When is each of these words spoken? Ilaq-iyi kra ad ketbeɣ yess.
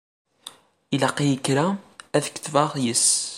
Ilaq-iyi 0.93 1.37
kra 1.45 1.67
ad 2.15 2.23
ketbeɣ 2.33 2.71
yess. 2.83 3.05